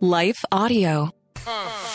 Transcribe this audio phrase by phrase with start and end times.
[0.00, 1.10] Life Audio.
[1.46, 1.85] Uh.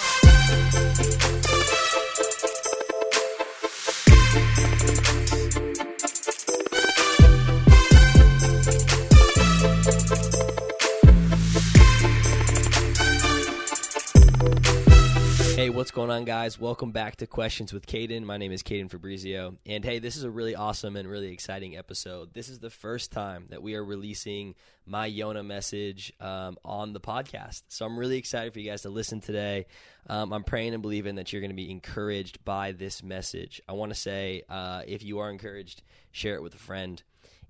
[15.61, 16.59] Hey, what's going on, guys?
[16.59, 18.23] Welcome back to Questions with Caden.
[18.23, 19.57] My name is Caden Fabrizio.
[19.63, 22.33] And hey, this is a really awesome and really exciting episode.
[22.33, 24.55] This is the first time that we are releasing
[24.87, 27.61] my Yona message um, on the podcast.
[27.67, 29.67] So I'm really excited for you guys to listen today.
[30.09, 33.61] Um, I'm praying and believing that you're going to be encouraged by this message.
[33.69, 37.03] I want to say uh, if you are encouraged, share it with a friend.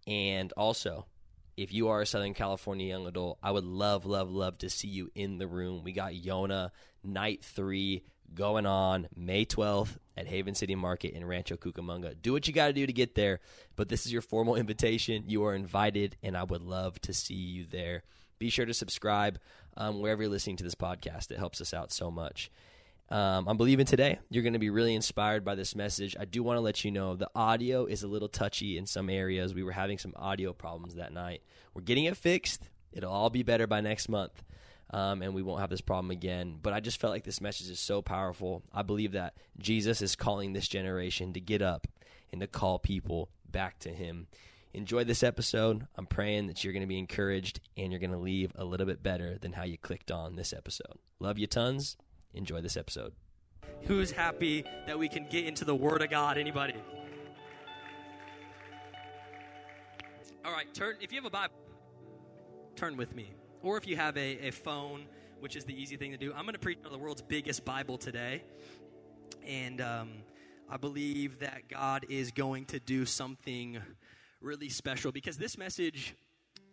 [0.05, 1.05] And also,
[1.55, 4.89] if you are a Southern California young adult, I would love, love, love to see
[4.89, 5.86] you in the room.
[5.86, 6.72] We got Yona
[7.04, 12.16] night three going on May 12th at Haven City Market in Rancho Cucamonga.
[12.22, 13.40] Do what you got to do to get there,
[13.76, 15.23] but this is your formal invitation.
[15.28, 18.04] You are invited, and I would love to see you there.
[18.40, 19.40] Be sure to subscribe
[19.78, 21.32] um, wherever you're listening to this podcast.
[21.32, 22.52] It helps us out so much.
[23.09, 26.16] Um, I'm believing today you're going to be really inspired by this message.
[26.18, 29.09] I do want to let you know the audio is a little touchy in some
[29.09, 29.53] areas.
[29.53, 31.42] We were having some audio problems that night.
[31.73, 32.70] We're getting it fixed.
[32.94, 34.44] It'll all be better by next month,
[34.92, 36.59] um, and we won't have this problem again.
[36.61, 38.64] But I just felt like this message is so powerful.
[38.73, 41.88] I believe that Jesus is calling this generation to get up
[42.31, 44.28] and to call people back to Him.
[44.73, 45.86] Enjoy this episode.
[45.95, 48.86] I'm praying that you're going to be encouraged and you're going to leave a little
[48.86, 50.97] bit better than how you clicked on this episode.
[51.19, 51.97] Love you tons.
[52.34, 53.14] Enjoy this episode.
[53.84, 56.38] Who's happy that we can get into the Word of God?
[56.38, 56.75] Anybody?
[60.45, 60.95] All right, turn.
[61.02, 61.56] If you have a Bible,
[62.75, 63.31] turn with me.
[63.64, 65.06] Or if you have a, a phone,
[65.40, 67.64] which is the easy thing to do, I'm going to preach on the world's biggest
[67.64, 68.44] Bible today.
[69.48, 70.09] And um,
[70.70, 73.80] I believe that God is going to do something
[74.42, 76.16] really special because this message,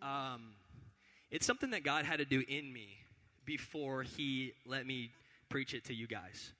[0.00, 0.54] um,
[1.30, 2.88] it's something that God had to do in me
[3.44, 5.12] before He let me
[5.50, 6.52] preach it to you guys.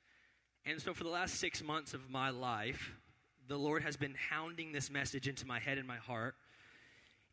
[0.66, 2.92] And so, for the last six months of my life,
[3.48, 6.34] the Lord has been hounding this message into my head and my heart.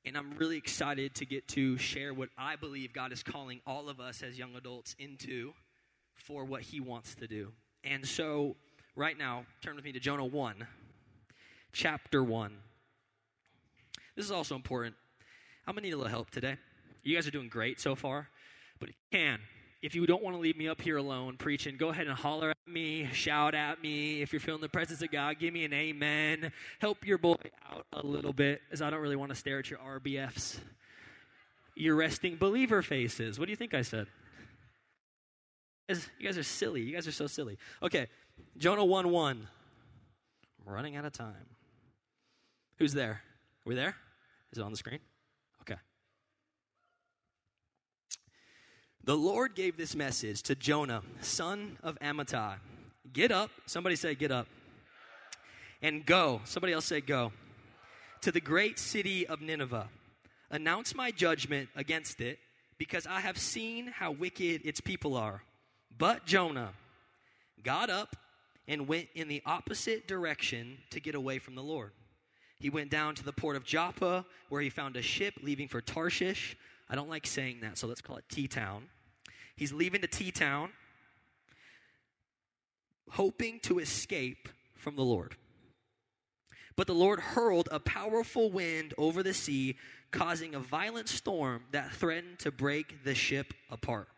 [0.06, 3.90] And I'm really excited to get to share what I believe God is calling all
[3.90, 5.54] of us as young adults into
[6.14, 7.54] for what He wants to do.
[7.84, 8.56] And so,
[8.96, 10.68] right now, turn with me to Jonah 1,
[11.74, 12.52] chapter 1.
[14.16, 14.96] This is also important.
[15.68, 16.58] I'm going to need a little help today.
[17.02, 18.30] You guys are doing great so far,
[18.80, 19.40] but you can,
[19.82, 22.52] if you don't want to leave me up here alone preaching, go ahead and holler
[22.52, 24.22] at me, shout at me.
[24.22, 26.52] If you're feeling the presence of God, give me an amen.
[26.80, 27.36] Help your boy
[27.72, 30.58] out a little bit, as I don't really want to stare at your RBFs.
[31.76, 33.38] Your resting believer faces.
[33.38, 34.08] What do you think I said?
[35.88, 36.82] You guys, are silly.
[36.82, 37.58] You guys are so silly.
[37.84, 38.08] Okay,
[38.58, 39.48] Jonah 1 1.
[40.68, 41.46] I'm running out of time.
[42.78, 43.12] Who's there?
[43.12, 43.96] Are we there?
[44.52, 45.00] Is it on the screen?
[45.62, 45.76] Okay.
[49.06, 52.56] The Lord gave this message to Jonah, son of Amittai.
[53.14, 53.52] Get up.
[53.68, 54.48] Somebody say, get up.
[55.84, 56.42] And go.
[56.46, 57.32] Somebody else say, go.
[58.22, 59.90] To the great city of Nineveh.
[60.50, 62.40] Announce my judgment against it,
[62.80, 65.44] because I have seen how wicked its people are.
[65.96, 66.74] But Jonah
[67.62, 68.16] got up
[68.68, 71.92] and went in the opposite direction to get away from the Lord.
[72.60, 75.80] He went down to the port of Joppa, where he found a ship leaving for
[75.80, 76.58] Tarshish.
[76.90, 78.86] I don't like saying that, so let's call it T Town.
[79.56, 80.72] He's leaving to T Town,
[83.12, 85.36] hoping to escape from the Lord.
[86.76, 89.78] But the Lord hurled a powerful wind over the sea,
[90.12, 94.10] causing a violent storm that threatened to break the ship apart.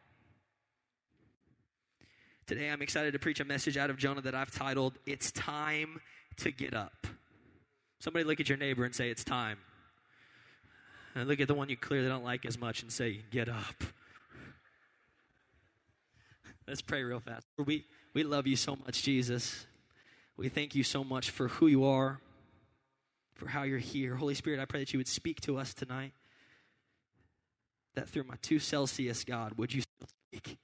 [2.48, 6.00] Today, I'm excited to preach a message out of Jonah that I've titled, It's Time
[6.38, 7.06] to Get Up.
[8.00, 9.60] Somebody look at your neighbor and say, It's time.
[11.14, 13.84] And look at the one you clearly don't like as much and say, Get up.
[16.68, 17.48] Let's pray real fast.
[17.58, 19.66] We, we love you so much, Jesus.
[20.36, 22.20] We thank you so much for who you are,
[23.36, 24.16] for how you're here.
[24.16, 26.12] Holy Spirit, I pray that you would speak to us tonight.
[27.96, 30.58] That through my two Celsius, God, would you still speak?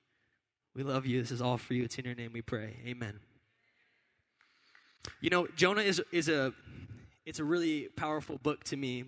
[0.75, 1.21] We love you.
[1.21, 1.83] This is all for you.
[1.83, 2.75] It's in your name we pray.
[2.85, 3.19] Amen.
[5.21, 6.53] You know, Jonah is, is a
[7.25, 9.05] it's a really powerful book to me.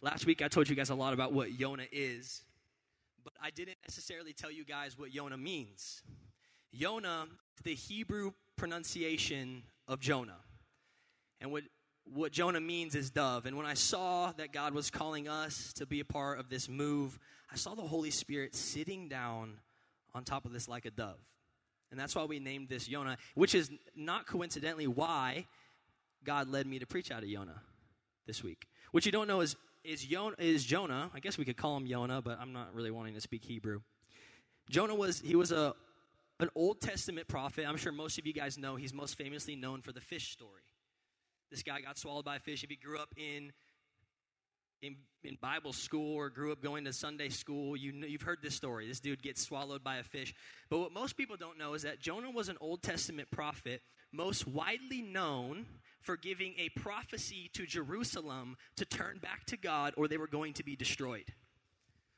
[0.00, 2.42] Last week I told you guys a lot about what Jonah is,
[3.24, 6.02] but I didn't necessarily tell you guys what Yonah means.
[6.72, 7.26] Yonah
[7.56, 10.38] is the Hebrew pronunciation of Jonah.
[11.40, 11.64] And what,
[12.04, 13.46] what Jonah means is dove.
[13.46, 16.68] And when I saw that God was calling us to be a part of this
[16.68, 17.18] move,
[17.52, 19.58] I saw the Holy Spirit sitting down
[20.14, 21.18] on top of this like a dove.
[21.90, 25.46] And that's why we named this Yona, which is not coincidentally why
[26.24, 27.62] God led me to preach out of Yonah
[28.26, 28.68] this week.
[28.92, 31.86] What you don't know is is, Yonah, is Jonah, I guess we could call him
[31.86, 33.80] Jonah, but I'm not really wanting to speak Hebrew.
[34.68, 35.74] Jonah was he was a
[36.38, 37.66] an Old Testament prophet.
[37.68, 40.62] I'm sure most of you guys know he's most famously known for the fish story.
[41.50, 42.62] This guy got swallowed by a fish.
[42.64, 43.52] If you grew up in
[44.82, 48.38] in, in Bible school or grew up going to Sunday school, you know, you've heard
[48.42, 48.88] this story.
[48.88, 50.34] This dude gets swallowed by a fish.
[50.70, 53.82] But what most people don't know is that Jonah was an Old Testament prophet,
[54.12, 55.66] most widely known
[56.00, 60.54] for giving a prophecy to Jerusalem to turn back to God or they were going
[60.54, 61.34] to be destroyed.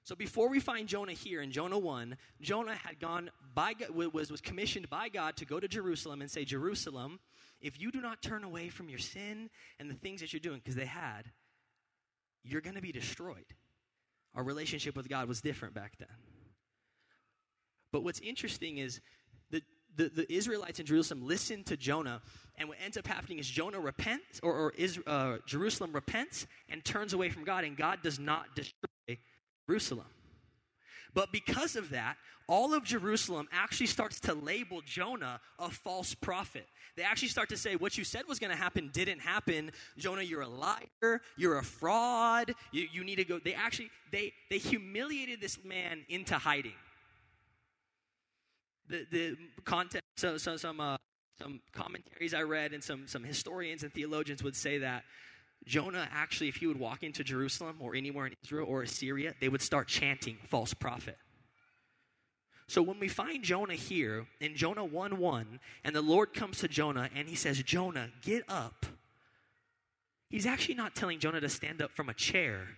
[0.05, 4.41] So before we find Jonah here in Jonah 1, Jonah had gone by was was
[4.41, 7.21] commissioned by God to go to Jerusalem and say, "Jerusalem,
[7.61, 9.49] if you do not turn away from your sin
[9.79, 11.31] and the things that you're doing because they had,
[12.43, 13.55] you're going to be destroyed."
[14.35, 16.09] Our relationship with God was different back then.
[17.93, 19.01] But what's interesting is
[19.97, 22.23] the, the, Israelites in Jerusalem listen to Jonah,
[22.57, 26.85] and what ends up happening is Jonah repents, or, or is, uh, Jerusalem repents and
[26.85, 29.19] turns away from God, and God does not destroy
[29.69, 30.07] Jerusalem.
[31.15, 32.17] But because of that,
[32.49, 36.67] all of Jerusalem actually starts to label Jonah a false prophet.
[36.97, 39.73] They actually start to say, What you said was going to happen didn't happen.
[39.97, 41.21] Jonah, you're a liar.
[41.37, 42.53] You're a fraud.
[42.73, 43.39] You, you need to go.
[43.39, 46.73] They actually, they, they humiliated this man into hiding.
[48.89, 50.97] The, the context, so, so some, uh,
[51.41, 55.05] some commentaries I read and some, some historians and theologians would say that
[55.65, 59.49] Jonah actually, if he would walk into Jerusalem or anywhere in Israel or Assyria, they
[59.49, 61.17] would start chanting false prophet.
[62.67, 66.69] So when we find Jonah here in Jonah 1 1, and the Lord comes to
[66.69, 68.87] Jonah and he says, Jonah, get up.
[70.31, 72.69] He's actually not telling Jonah to stand up from a chair.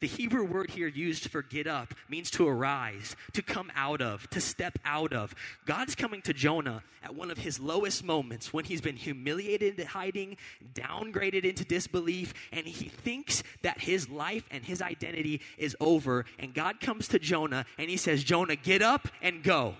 [0.00, 4.30] The Hebrew word here used for get up means to arise, to come out of,
[4.30, 5.34] to step out of.
[5.66, 9.86] God's coming to Jonah at one of his lowest moments when he's been humiliated into
[9.86, 10.36] hiding,
[10.72, 16.26] downgraded into disbelief, and he thinks that his life and his identity is over.
[16.38, 19.74] And God comes to Jonah and he says, Jonah, get up and go.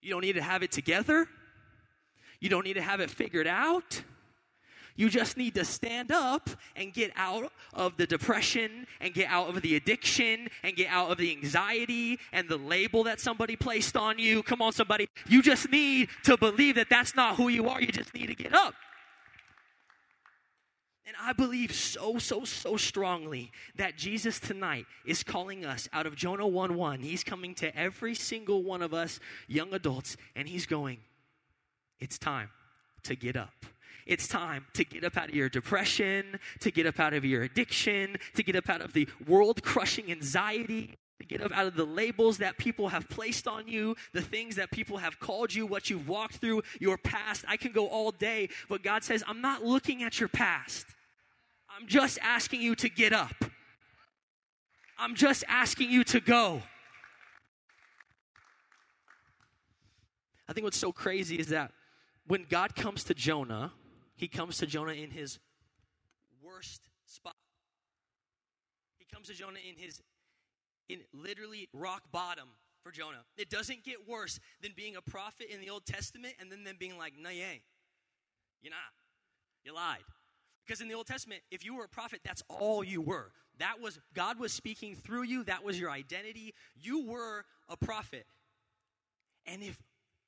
[0.00, 1.28] You don't need to have it together.
[2.40, 4.02] You don't need to have it figured out.
[4.96, 9.48] You just need to stand up and get out of the depression and get out
[9.48, 13.96] of the addiction and get out of the anxiety and the label that somebody placed
[13.96, 14.42] on you.
[14.42, 15.08] Come on, somebody.
[15.26, 17.80] You just need to believe that that's not who you are.
[17.80, 18.74] You just need to get up.
[21.04, 26.16] And I believe so, so, so strongly that Jesus tonight is calling us out of
[26.16, 27.00] Jonah 1 1.
[27.00, 29.18] He's coming to every single one of us,
[29.48, 30.98] young adults, and he's going,
[31.98, 32.50] It's time
[33.02, 33.66] to get up.
[34.06, 37.42] It's time to get up out of your depression, to get up out of your
[37.42, 41.76] addiction, to get up out of the world crushing anxiety, to get up out of
[41.76, 45.66] the labels that people have placed on you, the things that people have called you,
[45.66, 47.44] what you've walked through, your past.
[47.48, 50.86] I can go all day, but God says, I'm not looking at your past.
[51.74, 53.44] I'm just asking you to get up.
[54.98, 56.62] I'm just asking you to go.
[60.48, 61.72] I think what's so crazy is that
[62.26, 63.72] when God comes to Jonah,
[64.16, 65.38] he comes to Jonah in his
[66.42, 67.36] worst spot.
[68.98, 70.00] He comes to Jonah in his
[70.88, 72.48] in literally rock bottom
[72.82, 73.24] for Jonah.
[73.36, 76.76] It doesn't get worse than being a prophet in the Old Testament and then them
[76.78, 77.62] being like, no, you ain't.
[78.62, 78.78] You're not.
[79.64, 80.04] You lied.
[80.66, 83.32] Because in the Old Testament, if you were a prophet, that's all you were.
[83.58, 85.44] That was God was speaking through you.
[85.44, 86.54] That was your identity.
[86.80, 88.26] You were a prophet.
[89.46, 89.78] And if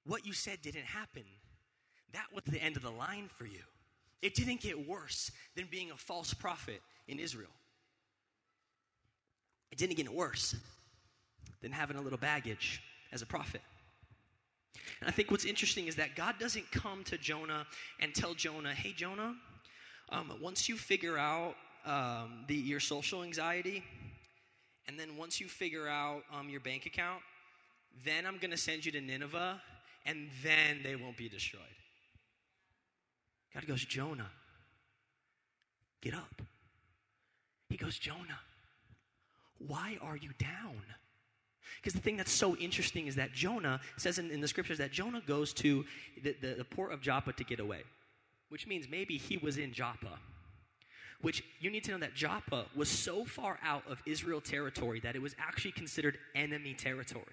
[0.05, 1.25] what you said didn't happen,
[2.13, 3.63] that was the end of the line for you.
[4.23, 7.51] It didn't get worse than being a false prophet in Israel.
[9.71, 10.55] It didn't get worse
[11.61, 13.61] than having a little baggage as a prophet.
[15.01, 17.67] And I think what's interesting is that God doesn't come to Jonah
[18.01, 19.35] and tell Jonah, hey, Jonah,
[20.11, 21.55] um, once you figure out
[21.87, 23.85] um, the, your social anxiety,
[24.87, 27.21] and then once you figure out um, your bank account,
[28.05, 29.61] then I'm going to send you to Nineveh,
[30.07, 31.63] and then they won't be destroyed.
[33.55, 34.31] God goes, Jonah,
[36.03, 36.43] get up.
[37.69, 38.41] He goes, Jonah,
[39.59, 40.83] why are you down?
[41.77, 44.93] Because the thing that's so interesting is that Jonah says in, in the scriptures that
[44.93, 45.85] Jonah goes to
[46.23, 47.83] the, the, the port of Joppa to get away,
[48.49, 50.19] which means maybe he was in Joppa.
[51.21, 55.17] Which you need to know that Joppa was so far out of Israel territory that
[55.17, 57.25] it was actually considered enemy territory.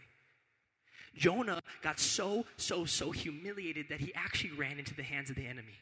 [1.16, 5.46] Jonah got so, so, so humiliated that he actually ran into the hands of the
[5.46, 5.78] enemy.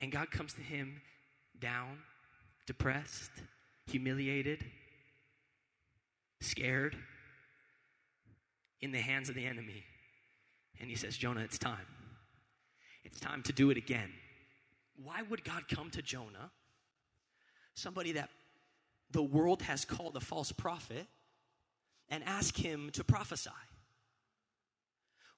[0.00, 1.02] And God comes to him
[1.60, 1.98] down,
[2.66, 3.30] depressed,
[3.86, 4.64] humiliated,
[6.40, 6.96] scared,
[8.80, 9.84] in the hands of the enemy.
[10.80, 11.86] And he says, Jonah, it's time.
[13.04, 14.10] It's time to do it again.
[15.02, 16.50] Why would God come to Jonah,
[17.74, 18.30] somebody that
[19.10, 21.06] the world has called a false prophet
[22.08, 23.50] and ask him to prophesy?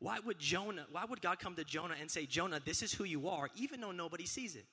[0.02, 3.04] Why would Jonah, why would God come to Jonah and say, Jonah, this is who
[3.04, 4.64] you are, even though nobody sees it?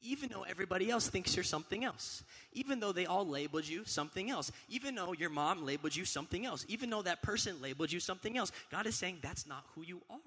[0.00, 2.22] Even though everybody else thinks you're something else.
[2.52, 4.52] Even though they all labeled you something else.
[4.68, 6.64] Even though your mom labeled you something else.
[6.68, 8.52] Even though that person labeled you something else.
[8.70, 10.18] God is saying that's not who you are.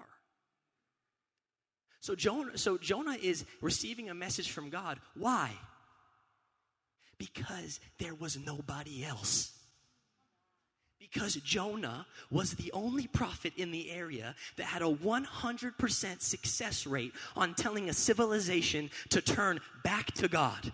[2.00, 4.98] So Jonah, so Jonah is receiving a message from God.
[5.14, 5.50] Why?
[7.18, 9.55] Because there was nobody else.
[10.98, 17.12] Because Jonah was the only prophet in the area that had a 100% success rate
[17.36, 20.72] on telling a civilization to turn back to God,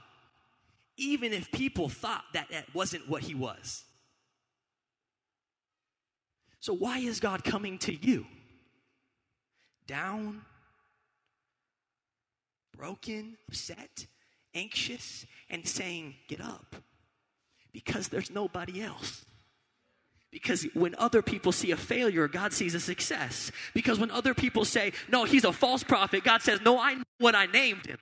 [0.96, 3.84] even if people thought that that wasn't what he was.
[6.60, 8.24] So, why is God coming to you?
[9.88, 10.42] Down,
[12.76, 14.06] broken, upset,
[14.54, 16.76] anxious, and saying, Get up.
[17.72, 19.24] Because there's nobody else.
[20.32, 23.52] Because when other people see a failure, God sees a success.
[23.74, 27.04] Because when other people say, No, he's a false prophet, God says, No, I know
[27.18, 27.98] what I named him.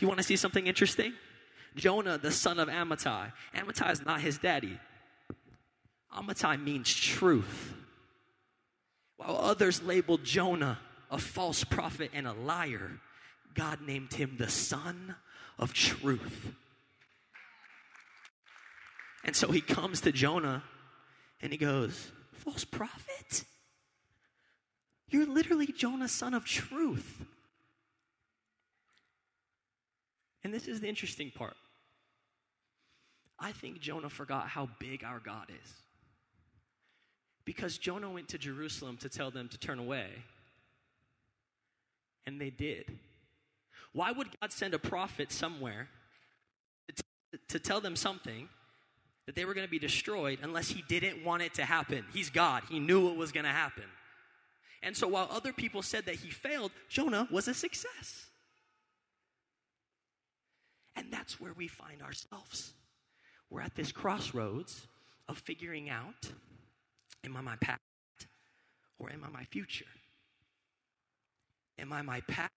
[0.00, 1.12] You want to see something interesting?
[1.76, 3.32] Jonah, the son of Amittai.
[3.54, 4.78] Amittai is not his daddy.
[6.16, 7.74] Amittai means truth.
[9.16, 10.78] While others labeled Jonah
[11.10, 12.98] a false prophet and a liar,
[13.54, 15.16] God named him the son
[15.58, 16.52] of truth.
[19.24, 20.62] And so he comes to Jonah
[21.40, 23.44] and he goes, False prophet?
[25.08, 27.24] You're literally Jonah, son of truth.
[30.42, 31.56] And this is the interesting part.
[33.38, 35.72] I think Jonah forgot how big our God is.
[37.44, 40.06] Because Jonah went to Jerusalem to tell them to turn away,
[42.24, 42.98] and they did.
[43.92, 45.88] Why would God send a prophet somewhere
[46.88, 48.48] to, t- to tell them something
[49.26, 52.04] that they were going to be destroyed unless he didn't want it to happen.
[52.12, 53.84] He's God, he knew it was going to happen.
[54.82, 58.26] And so while other people said that he failed, Jonah was a success.
[60.96, 62.72] And that's where we find ourselves.
[63.48, 64.86] We're at this crossroads
[65.28, 66.30] of figuring out
[67.24, 67.80] am I my past
[68.98, 69.84] or am I my future?
[71.78, 72.50] Am I my past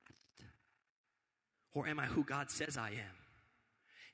[1.73, 3.15] or am I who God says I am?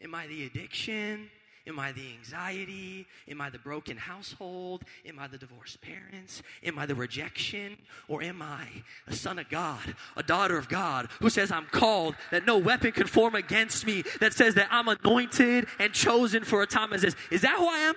[0.01, 1.29] Am I the addiction
[1.67, 3.05] Am I the anxiety?
[3.27, 4.83] Am I the broken household?
[5.05, 6.41] Am I the divorced parents?
[6.63, 7.77] Am I the rejection?
[8.07, 8.67] Or am I
[9.07, 12.91] a son of God, a daughter of God who says, I'm called, that no weapon
[12.91, 17.03] can form against me, that says that I'm anointed and chosen for a time as
[17.03, 17.15] this?
[17.29, 17.95] Is that who I am?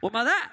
[0.00, 0.50] What am I that?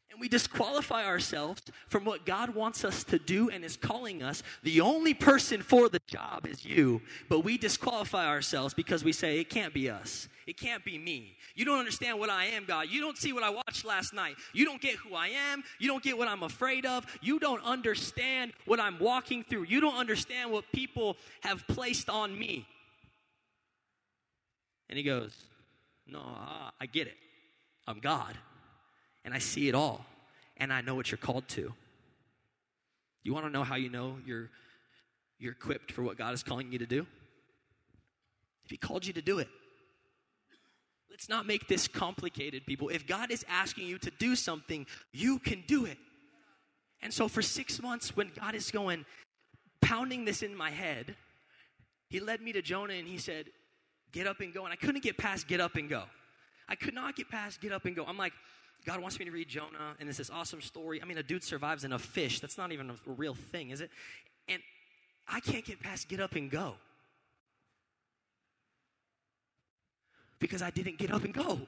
[0.00, 4.42] and we disqualify ourselves from what God wants us to do and is calling us.
[4.62, 9.38] The only person for the job is you, but we disqualify ourselves because we say,
[9.38, 10.28] it can't be us.
[10.46, 11.36] It can't be me.
[11.54, 12.86] You don't understand what I am, God.
[12.88, 14.36] You don't see what I watched last night.
[14.54, 15.62] You don't get who I am.
[15.78, 17.04] You don't get what I'm afraid of.
[17.20, 19.64] You don't understand what I'm walking through.
[19.64, 22.66] You don't understand what people have placed on me.
[24.88, 25.36] And he goes,
[26.06, 26.22] No,
[26.80, 27.16] I get it.
[27.86, 28.34] I'm God
[29.28, 30.06] and I see it all,
[30.56, 31.74] and I know what you're called to.
[33.22, 34.48] You want to know how you know you're,
[35.38, 37.06] you're equipped for what God is calling you to do?
[38.64, 39.48] If He called you to do it.
[41.10, 42.88] Let's not make this complicated, people.
[42.88, 45.98] If God is asking you to do something, you can do it.
[47.02, 49.04] And so, for six months, when God is going,
[49.82, 51.16] pounding this in my head,
[52.08, 53.50] He led me to Jonah and He said,
[54.10, 54.64] Get up and go.
[54.64, 56.04] And I couldn't get past get up and go.
[56.66, 58.06] I could not get past get up and go.
[58.06, 58.32] I'm like,
[58.88, 61.02] God wants me to read Jonah, and it's this awesome story.
[61.02, 62.40] I mean, a dude survives in a fish.
[62.40, 63.90] That's not even a real thing, is it?
[64.48, 64.62] And
[65.28, 66.76] I can't get past get up and go.
[70.38, 71.60] Because I didn't get up and go.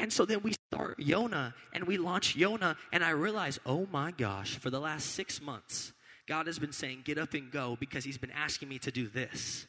[0.00, 4.10] And so then we start Yona and we launch Yona, and I realize, oh my
[4.10, 5.92] gosh, for the last six months,
[6.26, 9.06] God has been saying, get up and go because He's been asking me to do
[9.06, 9.68] this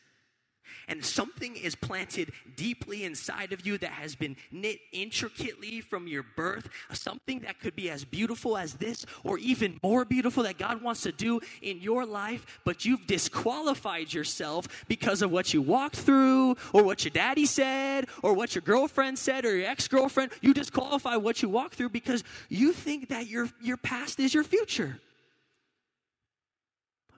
[0.88, 6.24] and something is planted deeply inside of you that has been knit intricately from your
[6.36, 10.82] birth, something that could be as beautiful as this or even more beautiful that God
[10.82, 15.96] wants to do in your life, but you've disqualified yourself because of what you walked
[15.96, 20.32] through or what your daddy said or what your girlfriend said or your ex-girlfriend.
[20.42, 24.44] You disqualify what you walked through because you think that your, your past is your
[24.44, 25.00] future.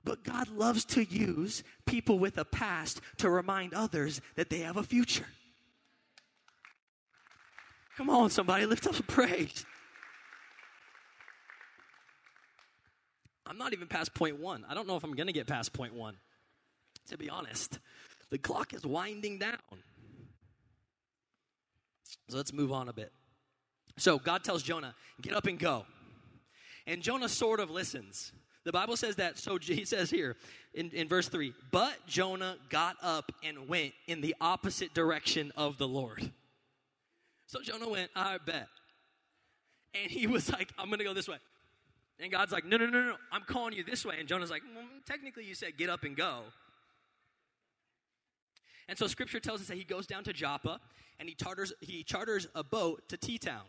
[0.03, 4.77] But God loves to use people with a past to remind others that they have
[4.77, 5.27] a future.
[7.98, 9.65] Come on, somebody, lift up a praise.
[13.46, 14.63] I'm not even past point one.
[14.70, 16.15] I don't know if I'm going to get past point one,
[17.10, 17.79] to be honest.
[18.29, 19.58] The clock is winding down.
[22.29, 23.12] So let's move on a bit.
[23.98, 25.86] So God tells Jonah, get up and go.
[26.86, 28.32] And Jonah sort of listens.
[28.69, 30.35] The Bible says that, so he says here
[30.75, 35.79] in, in verse 3 But Jonah got up and went in the opposite direction of
[35.79, 36.31] the Lord.
[37.47, 38.67] So Jonah went, I bet.
[39.99, 41.38] And he was like, I'm going to go this way.
[42.19, 44.17] And God's like, no, no, no, no, I'm calling you this way.
[44.19, 46.41] And Jonah's like, well, technically you said get up and go.
[48.88, 50.79] And so scripture tells us that he goes down to Joppa
[51.19, 53.63] and he charters, he charters a boat to T Town.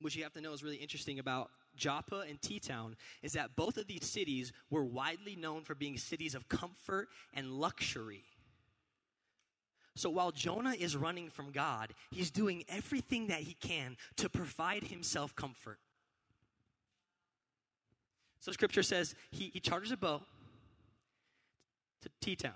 [0.00, 3.56] Which you have to know is really interesting about Joppa and T Town is that
[3.56, 8.24] both of these cities were widely known for being cities of comfort and luxury.
[9.96, 14.84] So while Jonah is running from God, he's doing everything that he can to provide
[14.84, 15.78] himself comfort.
[18.40, 20.22] So scripture says he, he charters a boat
[22.02, 22.52] to T Town.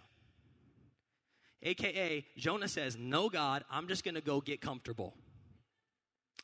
[1.62, 5.14] AKA, Jonah says, No, God, I'm just going to go get comfortable.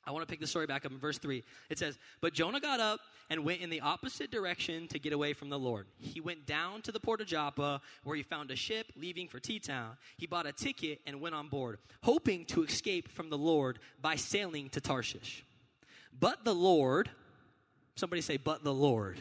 [0.07, 1.43] I want to pick the story back up in verse 3.
[1.71, 5.33] It says, But Jonah got up and went in the opposite direction to get away
[5.33, 5.87] from the Lord.
[5.99, 9.41] He went down to the port of Joppa, where he found a ship leaving for
[9.41, 9.97] T Town.
[10.19, 14.17] He bought a ticket and went on board, hoping to escape from the Lord by
[14.17, 15.45] sailing to Tarshish.
[16.19, 17.11] But the Lord,
[17.97, 19.19] somebody say, But the Lord.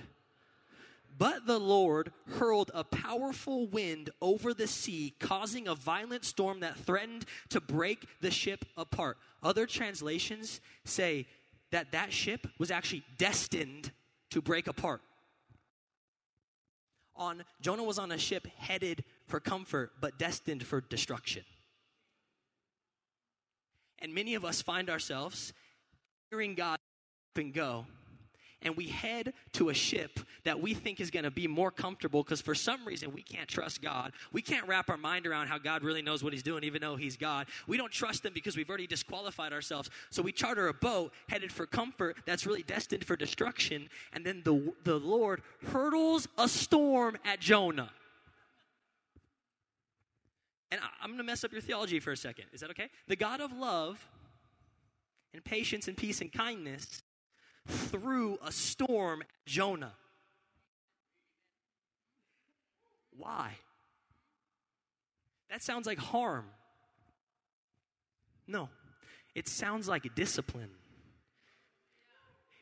[1.18, 6.78] But the Lord hurled a powerful wind over the sea, causing a violent storm that
[6.78, 9.18] threatened to break the ship apart.
[9.42, 11.28] Other translations say
[11.72, 13.92] that that ship was actually destined
[14.32, 15.02] to break apart.
[17.16, 21.44] On Jonah was on a ship headed for comfort but destined for destruction.
[24.00, 25.54] And many of us find ourselves
[26.32, 27.86] hearing God up and go
[28.64, 32.24] and we head to a ship that we think is going to be more comfortable
[32.24, 34.14] because for some reason we can't trust God.
[34.32, 36.96] We can't wrap our mind around how God really knows what He's doing, even though
[36.96, 37.48] He's God.
[37.68, 39.90] We don't trust Him because we've already disqualified ourselves.
[40.10, 43.90] So we charter a boat headed for comfort that's really destined for destruction.
[44.14, 47.92] And then the, the Lord hurdles a storm at Jonah.
[50.72, 52.46] And I'm going to mess up your theology for a second.
[52.52, 52.90] Is that okay?
[53.08, 54.08] The God of love
[55.32, 57.04] and patience and peace and kindness
[57.68, 59.94] threw a storm Jonah.
[63.18, 63.52] Why?
[65.50, 66.46] That sounds like harm.
[68.48, 68.70] No,
[69.36, 70.72] it sounds like discipline.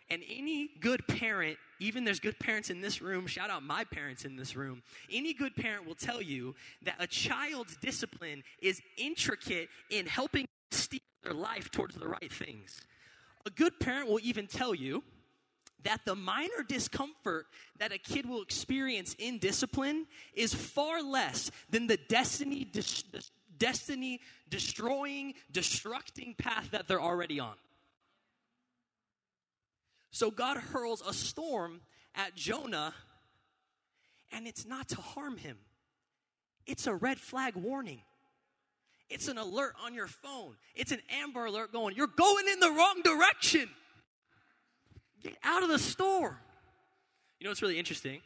[0.09, 4.25] And any good parent, even there's good parents in this room, shout out my parents
[4.25, 4.83] in this room.
[5.09, 10.99] Any good parent will tell you that a child's discipline is intricate in helping steer
[11.23, 12.81] their life towards the right things.
[13.45, 15.03] A good parent will even tell you
[15.83, 17.47] that the minor discomfort
[17.79, 23.03] that a kid will experience in discipline is far less than the destiny dis-
[23.57, 27.55] destiny destroying destructing path that they're already on.
[30.11, 31.81] So god hurls a storm
[32.13, 32.93] at jonah
[34.31, 35.57] and it's not to harm him.
[36.65, 38.01] It's a red flag warning
[39.11, 40.55] it's an alert on your phone.
[40.73, 43.69] It's an amber alert going, you're going in the wrong direction.
[45.21, 46.37] Get out of the storm.
[47.39, 48.21] You know what's really interesting?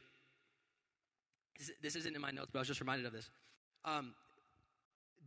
[1.81, 3.29] This, isn't in my notes, but I was just reminded of this.
[3.83, 4.13] Um,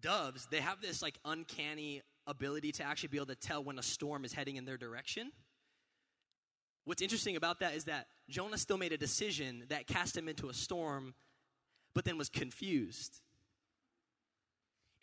[0.01, 3.83] doves, they have this like uncanny ability to actually be able to tell when a
[3.83, 5.33] storm is heading in their direction.
[6.85, 10.49] What's interesting about that is that Jonah still made a decision that cast him into
[10.49, 11.15] a storm,
[11.95, 13.21] but then was confused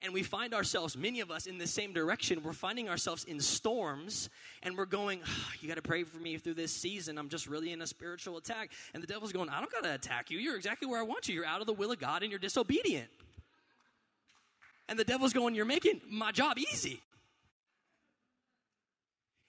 [0.06, 2.44] and we find ourselves, many of us, in the same direction.
[2.44, 4.30] We're finding ourselves in storms,
[4.62, 7.18] and we're going, oh, You got to pray for me through this season.
[7.18, 8.72] I'm just really in a spiritual attack.
[8.94, 10.38] And the devil's going, I don't got to attack you.
[10.38, 11.34] You're exactly where I want you.
[11.34, 13.10] You're out of the will of God, and you're disobedient.
[14.88, 17.02] And the devil's going, You're making my job easy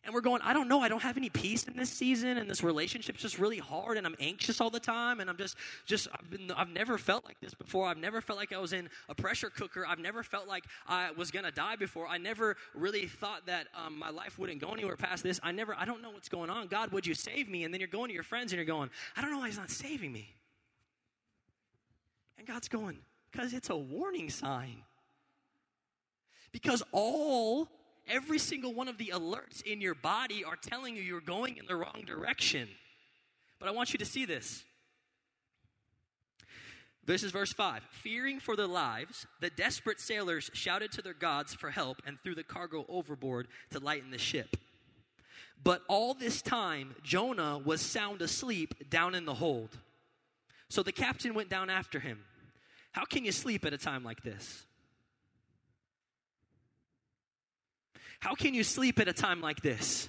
[0.07, 2.49] and we're going, I don't know, I don't have any peace in this season, and
[2.49, 6.07] this relationship's just really hard, and I'm anxious all the time, and I'm just, just,
[6.15, 7.89] I've, been, I've never felt like this before.
[7.89, 9.85] I've never felt like I was in a pressure cooker.
[9.85, 12.07] I've never felt like I was gonna die before.
[12.07, 15.41] I never really thought that um, my life wouldn't go anywhere past this.
[15.43, 16.69] I never, I don't know what's going on.
[16.69, 17.65] God, would you save me?
[17.65, 19.59] And then you're going to your friends and you're going, I don't know why He's
[19.59, 20.29] not saving me.
[22.39, 22.99] And God's going,
[23.33, 24.83] because it's a warning sign.
[26.53, 27.69] Because all
[28.09, 31.67] Every single one of the alerts in your body are telling you you're going in
[31.67, 32.69] the wrong direction.
[33.59, 34.65] But I want you to see this.
[37.05, 37.83] This is verse 5.
[37.91, 42.35] Fearing for their lives, the desperate sailors shouted to their gods for help and threw
[42.35, 44.57] the cargo overboard to lighten the ship.
[45.63, 49.79] But all this time, Jonah was sound asleep down in the hold.
[50.69, 52.25] So the captain went down after him.
[52.93, 54.67] How can you sleep at a time like this?
[58.27, 60.09] How can you sleep at a time like this?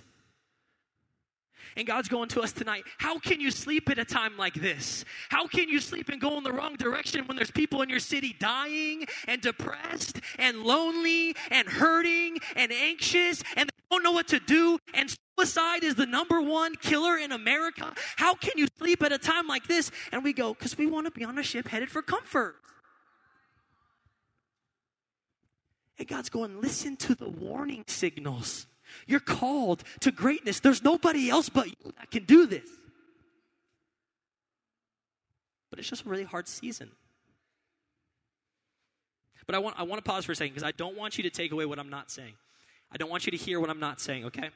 [1.75, 2.83] And God's going to us tonight.
[2.97, 5.05] How can you sleep at a time like this?
[5.29, 7.99] How can you sleep and go in the wrong direction when there's people in your
[7.99, 14.29] city dying and depressed and lonely and hurting and anxious and they don't know what
[14.29, 17.93] to do and suicide is the number one killer in America?
[18.15, 19.91] How can you sleep at a time like this?
[20.11, 22.55] And we go, because we want to be on a ship headed for comfort.
[25.99, 28.67] And God's going, listen to the warning signals.
[29.05, 30.59] You're called to greatness.
[30.59, 32.69] There's nobody else but you that can do this.
[35.69, 36.91] But it's just a really hard season.
[39.45, 41.23] But I want, I want to pause for a second because I don't want you
[41.23, 42.33] to take away what I'm not saying.
[42.91, 44.49] I don't want you to hear what I'm not saying, okay?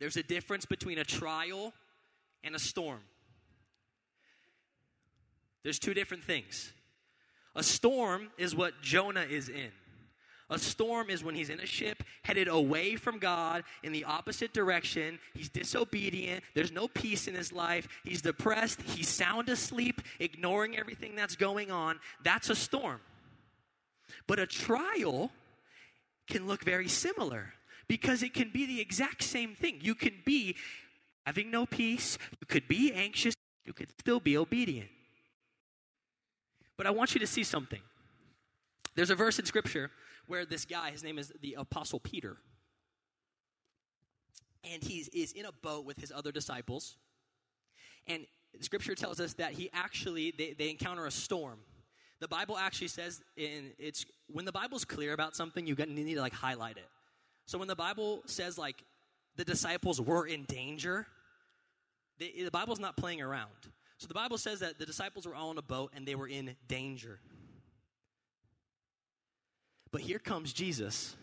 [0.00, 1.72] There's a difference between a trial
[2.42, 3.00] and a storm.
[5.62, 6.72] There's two different things.
[7.54, 9.70] A storm is what Jonah is in.
[10.48, 14.52] A storm is when he's in a ship headed away from God in the opposite
[14.52, 15.18] direction.
[15.34, 16.44] He's disobedient.
[16.54, 17.88] There's no peace in his life.
[18.04, 18.80] He's depressed.
[18.82, 21.98] He's sound asleep, ignoring everything that's going on.
[22.22, 23.00] That's a storm.
[24.28, 25.32] But a trial
[26.28, 27.54] can look very similar
[27.88, 29.78] because it can be the exact same thing.
[29.80, 30.56] You can be
[31.24, 34.88] having no peace, you could be anxious, you could still be obedient.
[36.76, 37.80] But I want you to see something.
[38.94, 39.90] There's a verse in Scripture
[40.26, 42.36] where this guy, his name is the Apostle Peter,
[44.72, 46.96] and he is in a boat with his other disciples.
[48.06, 48.26] And
[48.60, 51.60] scripture tells us that he actually, they, they encounter a storm.
[52.20, 56.20] The Bible actually says, in, it's when the Bible's clear about something, you need to
[56.20, 56.88] like highlight it.
[57.46, 58.82] So when the Bible says like
[59.36, 61.06] the disciples were in danger,
[62.18, 63.50] the, the Bible's not playing around.
[63.98, 66.28] So the Bible says that the disciples were all in a boat and they were
[66.28, 67.20] in danger.
[69.96, 71.16] But here comes Jesus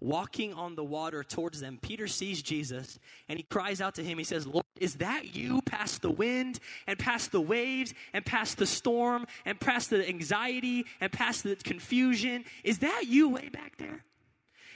[0.00, 1.78] walking on the water towards them.
[1.80, 4.18] Peter sees Jesus and he cries out to him.
[4.18, 8.58] He says, Lord, is that you past the wind and past the waves and past
[8.58, 12.44] the storm and past the anxiety and past the confusion?
[12.64, 14.04] Is that you way back there?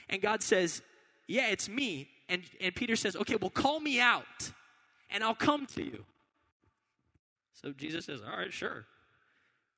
[0.09, 0.81] And God says,
[1.27, 2.09] Yeah, it's me.
[2.27, 4.51] And, and Peter says, Okay, well, call me out
[5.11, 6.05] and I'll come to you.
[7.53, 8.87] So Jesus says, All right, sure.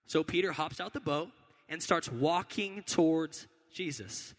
[0.06, 1.27] So Peter hops out the boat
[1.69, 4.36] and starts walking towards Jesus.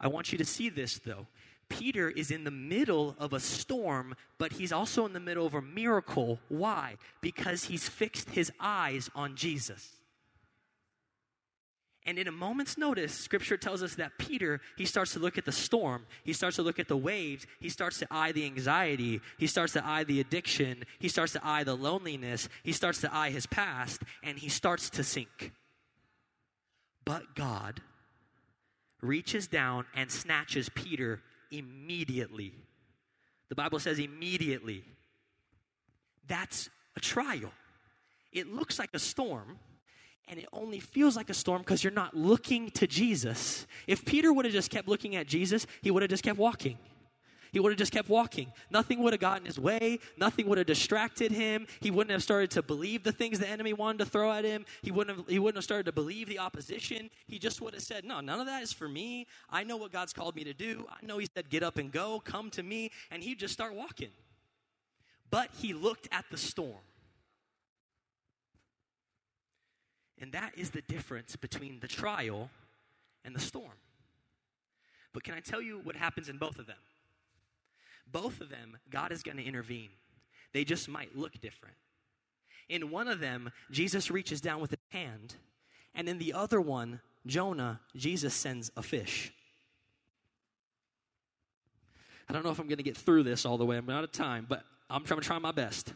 [0.00, 1.26] I want you to see this though.
[1.68, 5.54] Peter is in the middle of a storm, but he's also in the middle of
[5.54, 6.38] a miracle.
[6.48, 6.96] Why?
[7.22, 10.02] Because he's fixed his eyes on Jesus.
[12.04, 15.44] And in a moment's notice, scripture tells us that Peter, he starts to look at
[15.44, 16.06] the storm.
[16.24, 17.46] He starts to look at the waves.
[17.60, 19.20] He starts to eye the anxiety.
[19.38, 20.84] He starts to eye the addiction.
[20.98, 22.48] He starts to eye the loneliness.
[22.64, 25.52] He starts to eye his past, and he starts to sink.
[27.04, 27.80] But God
[29.00, 32.54] reaches down and snatches Peter immediately.
[33.48, 34.84] The Bible says immediately.
[36.26, 37.52] That's a trial.
[38.32, 39.58] It looks like a storm,
[40.28, 43.66] and it only feels like a storm because you're not looking to Jesus.
[43.86, 46.78] If Peter would have just kept looking at Jesus, he would have just kept walking.
[47.52, 48.50] He would have just kept walking.
[48.70, 49.98] Nothing would have gotten his way.
[50.16, 51.66] Nothing would have distracted him.
[51.80, 54.64] He wouldn't have started to believe the things the enemy wanted to throw at him.
[54.80, 57.10] He wouldn't have, he wouldn't have started to believe the opposition.
[57.26, 59.26] He just would have said, No, none of that is for me.
[59.50, 60.86] I know what God's called me to do.
[60.90, 62.90] I know He said, Get up and go, come to me.
[63.10, 64.12] And he'd just start walking.
[65.30, 66.80] But he looked at the storm.
[70.18, 72.48] And that is the difference between the trial
[73.24, 73.72] and the storm.
[75.12, 76.76] But can I tell you what happens in both of them?
[78.12, 79.90] Both of them, God is going to intervene.
[80.52, 81.76] They just might look different.
[82.68, 85.34] In one of them, Jesus reaches down with his hand,
[85.94, 89.32] and in the other one, Jonah, Jesus sends a fish.
[92.28, 93.76] I don't know if I'm going to get through this all the way.
[93.76, 95.92] I'm out of time, but I'm trying to try my best.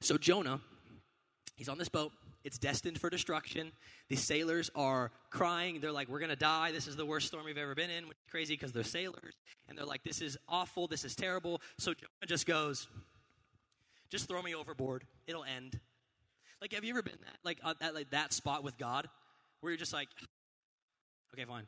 [0.00, 0.60] So, Jonah,
[1.56, 2.12] he's on this boat.
[2.46, 3.72] It's destined for destruction.
[4.08, 5.80] The sailors are crying.
[5.80, 6.70] They're like, We're going to die.
[6.70, 9.34] This is the worst storm we've ever been in, which is crazy because they're sailors.
[9.68, 10.86] And they're like, This is awful.
[10.86, 11.60] This is terrible.
[11.76, 12.86] So Jonah just goes,
[14.10, 15.02] Just throw me overboard.
[15.26, 15.80] It'll end.
[16.60, 19.08] Like, have you ever been that, like, at like that spot with God
[19.60, 20.08] where you're just like,
[21.34, 21.66] Okay, fine.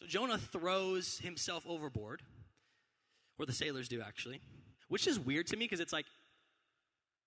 [0.00, 2.22] So Jonah throws himself overboard,
[3.38, 4.40] or the sailors do actually,
[4.88, 6.06] which is weird to me because it's like,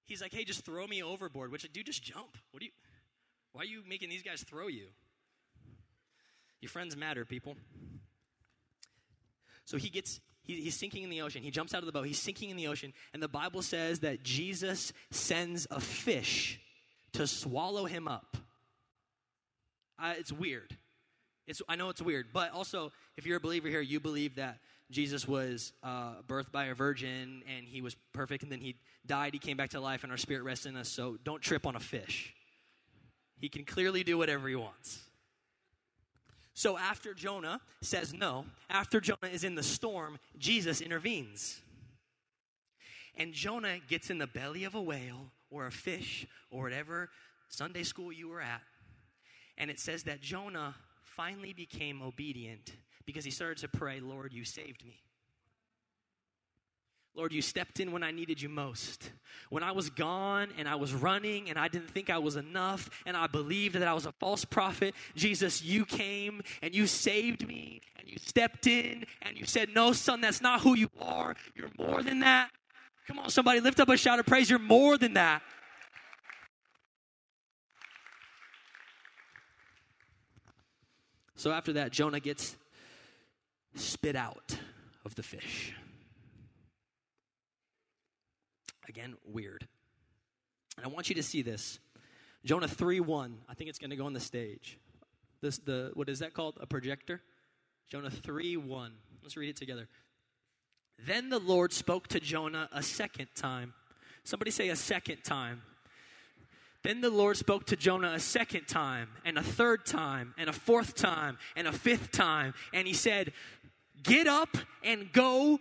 [0.10, 1.52] He's like, hey, just throw me overboard.
[1.52, 2.36] Which, dude, just jump.
[2.52, 2.72] What do you,
[3.54, 4.88] why are you making these guys throw you?
[6.62, 7.56] Your friends matter, people.
[9.66, 11.44] So he gets, he, he's sinking in the ocean.
[11.44, 12.08] He jumps out of the boat.
[12.08, 12.92] He's sinking in the ocean.
[13.14, 16.60] And the Bible says that Jesus sends a fish
[17.14, 18.36] to swallow him up.
[20.00, 20.76] Uh, it's weird.
[21.46, 24.58] It's, I know it's weird, but also, if you're a believer here, you believe that
[24.92, 28.76] Jesus was uh, birthed by a virgin and he was perfect, and then he
[29.06, 30.90] died, he came back to life, and our spirit rests in us.
[30.90, 32.34] So don't trip on a fish.
[33.40, 35.00] He can clearly do whatever he wants.
[36.54, 41.62] So after Jonah says no, after Jonah is in the storm, Jesus intervenes.
[43.16, 47.10] And Jonah gets in the belly of a whale or a fish or whatever
[47.48, 48.62] Sunday school you were at.
[49.58, 52.74] And it says that Jonah finally became obedient
[53.10, 55.02] because he started to pray, Lord, you saved me.
[57.16, 59.10] Lord, you stepped in when I needed you most.
[59.50, 62.88] When I was gone and I was running and I didn't think I was enough
[63.08, 67.48] and I believed that I was a false prophet, Jesus, you came and you saved
[67.48, 71.36] me and you stepped in and you said, No, son, that's not who you are.
[71.56, 72.52] You're more than that.
[73.08, 74.52] Come on, somebody, lift up a shout of praise.
[74.52, 75.42] You're more than that.
[81.36, 82.56] So after that, Jonah gets
[83.76, 84.58] spit out
[85.06, 85.74] of the fish.
[88.88, 89.68] Again, weird.
[90.78, 91.80] And I want you to see this.
[92.46, 93.38] Jonah 3 1.
[93.50, 94.80] I think it's going to go on the stage.
[95.42, 96.58] This, the, what is that called?
[96.60, 97.22] A projector?
[97.90, 98.92] Jonah 3 1.
[99.22, 99.88] Let's read it together.
[101.06, 103.74] Then the Lord spoke to Jonah a second time.
[104.24, 105.62] Somebody say a second time.
[106.84, 110.54] Then the Lord spoke to Jonah a second time, and a third time, and a
[110.54, 112.54] fourth time, and a fifth time.
[112.74, 113.34] And he said,
[114.02, 115.60] Get up and go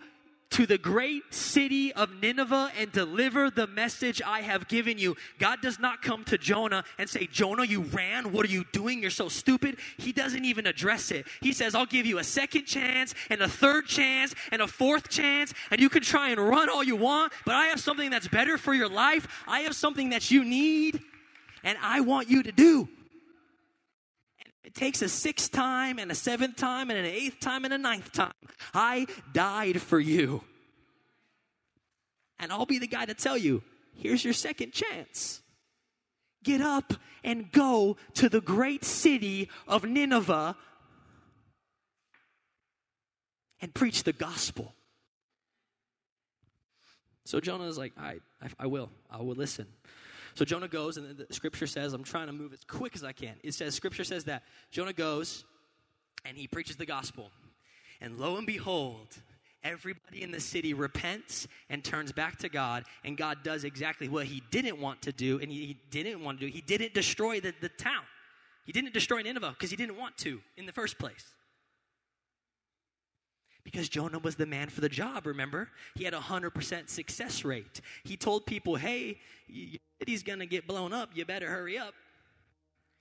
[0.50, 5.16] to the great city of Nineveh and deliver the message I have given you.
[5.38, 8.32] God does not come to Jonah and say, Jonah, you ran.
[8.32, 9.02] What are you doing?
[9.02, 9.76] You're so stupid.
[9.98, 11.26] He doesn't even address it.
[11.42, 15.08] He says, I'll give you a second chance and a third chance and a fourth
[15.10, 18.28] chance, and you can try and run all you want, but I have something that's
[18.28, 19.44] better for your life.
[19.46, 21.00] I have something that you need,
[21.62, 22.88] and I want you to do.
[24.64, 27.78] It takes a sixth time and a seventh time and an eighth time and a
[27.78, 28.32] ninth time.
[28.74, 30.42] I died for you.
[32.38, 33.62] And I'll be the guy to tell you
[33.94, 35.40] here's your second chance.
[36.44, 36.94] Get up
[37.24, 40.56] and go to the great city of Nineveh
[43.60, 44.74] and preach the gospel.
[47.24, 48.90] So Jonah is like, I, I, I will.
[49.10, 49.66] I will listen.
[50.38, 53.10] So Jonah goes, and the scripture says, I'm trying to move as quick as I
[53.10, 53.34] can.
[53.42, 55.44] It says, scripture says that Jonah goes
[56.24, 57.32] and he preaches the gospel.
[58.00, 59.08] And lo and behold,
[59.64, 64.26] everybody in the city repents and turns back to God, and God does exactly what
[64.26, 66.52] he didn't want to do, and he, didn't want to do.
[66.52, 68.04] He didn't destroy the, the town.
[68.64, 71.32] He didn't destroy Nineveh because he didn't want to in the first place.
[73.70, 75.68] Because Jonah was the man for the job, remember?
[75.94, 77.82] He had a 100% success rate.
[78.02, 79.18] He told people, hey,
[79.98, 81.10] city's going to get blown up.
[81.12, 81.92] You better hurry up.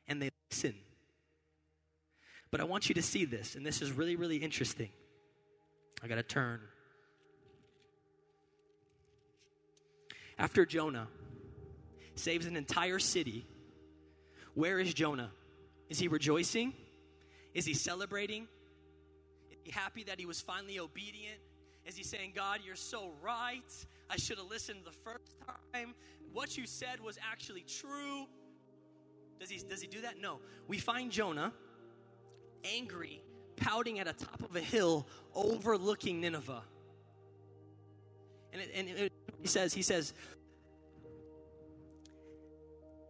[0.09, 0.75] And they listen.
[2.51, 4.89] But I want you to see this, and this is really, really interesting.
[6.03, 6.59] I got to turn.
[10.37, 11.07] After Jonah
[12.15, 13.45] saves an entire city,
[14.53, 15.31] where is Jonah?
[15.87, 16.73] Is he rejoicing?
[17.53, 18.49] Is he celebrating?
[19.71, 21.39] Happy that he was finally obedient?
[21.85, 23.71] Is he saying, God, you're so right?
[24.09, 25.35] I should have listened the first
[25.73, 25.93] time.
[26.33, 28.25] What you said was actually true.
[29.39, 30.19] Does he, does he do that?
[30.19, 30.39] No.
[30.67, 31.53] We find Jonah
[32.63, 33.21] angry,
[33.55, 36.63] pouting at the top of a hill overlooking Nineveh.
[38.53, 40.13] And, it, and it, he says, he says,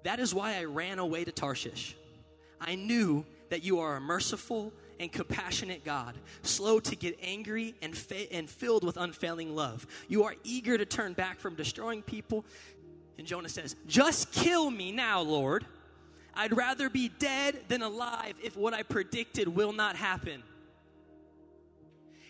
[0.04, 1.96] that is why I ran away to Tarshish.
[2.62, 7.95] I knew that you are a merciful and compassionate God, slow to get angry and,
[7.95, 9.86] fa- and filled with unfailing love.
[10.07, 12.45] You are eager to turn back from destroying people.
[13.17, 15.65] And Jonah says, Just kill me now, Lord.
[16.33, 20.43] I'd rather be dead than alive if what I predicted will not happen.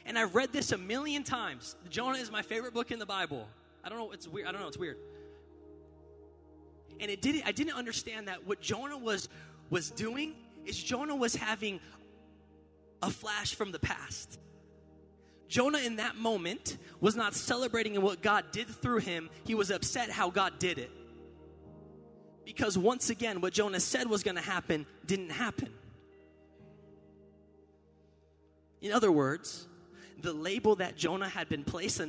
[0.06, 1.76] And I've read this a million times.
[1.90, 3.46] Jonah is my favorite book in the Bible.
[3.84, 4.48] I don't know, it's weird.
[4.48, 4.98] I don't know, it's weird.
[7.00, 9.28] And it didn't I didn't understand that what Jonah was
[9.70, 10.34] was doing
[10.66, 11.80] is Jonah was having
[13.02, 14.40] a flash from the past.
[15.48, 19.72] Jonah, in that moment, was not celebrating in what God did through him, he was
[19.72, 20.92] upset how God did it.
[22.44, 25.70] Because once again, what Jonah said was going to happen didn't happen.
[28.82, 29.68] In other words,
[30.22, 32.02] the label that Jonah had been placed,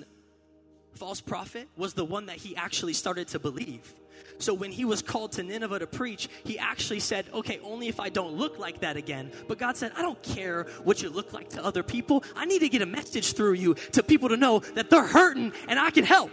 [0.95, 3.95] false prophet was the one that he actually started to believe.
[4.39, 8.01] So when he was called to Nineveh to preach, he actually said, Okay, only if
[8.01, 9.33] I don't look like that again.
[9.47, 12.25] But God said, I don't care what you look like to other people.
[12.37, 15.53] I need to get a message through you to people to know that they're hurting
[15.69, 16.31] and I can help.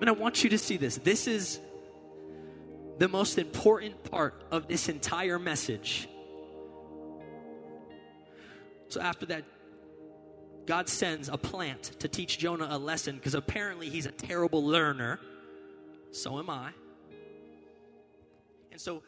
[0.00, 0.98] And I want you to see this.
[0.98, 1.60] This is
[2.98, 6.08] the most important part of this entire message.
[8.88, 9.44] So after that,
[10.66, 15.20] God sends a plant to teach Jonah a lesson because apparently he's a terrible learner.
[16.12, 16.70] So am I.
[18.72, 19.02] And so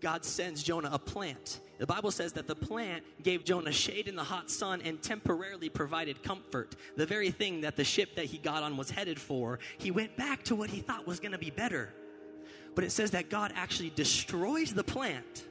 [0.00, 1.60] God sends Jonah a plant.
[1.78, 5.68] The Bible says that the plant gave Jonah shade in the hot sun and temporarily
[5.68, 6.76] provided comfort.
[6.96, 9.60] The very thing that the ship that he got on was headed for.
[9.78, 11.92] He went back to what he thought was going to be better.
[12.74, 15.46] But it says that God actually destroys the plant.